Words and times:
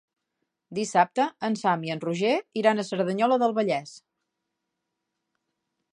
Dissabte 0.77 1.25
en 1.49 1.57
Sam 1.63 1.85
i 1.89 1.93
en 1.97 2.01
Roger 2.05 2.33
iran 2.63 2.81
a 2.81 2.85
Cerdanyola 2.89 3.39
del 3.45 3.55
Vallès. 3.61 3.95